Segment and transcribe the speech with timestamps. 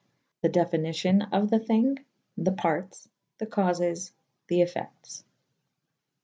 [0.41, 2.03] The definicion of the thyng.
[2.35, 3.07] The partes.
[3.37, 4.09] The caufes.
[4.47, 5.23] The effectes.